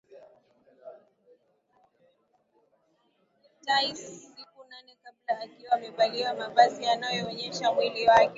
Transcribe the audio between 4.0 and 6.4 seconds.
siku nane kabla akiwa amevalia